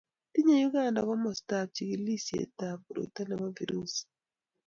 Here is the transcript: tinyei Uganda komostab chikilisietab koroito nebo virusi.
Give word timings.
tinyei 0.33 0.65
Uganda 0.69 0.99
komostab 1.07 1.67
chikilisietab 1.75 2.77
koroito 2.85 3.21
nebo 3.25 3.45
virusi. 3.57 4.01